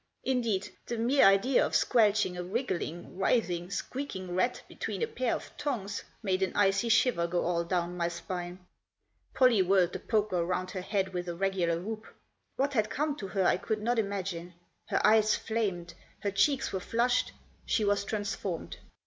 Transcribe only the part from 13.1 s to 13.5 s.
to her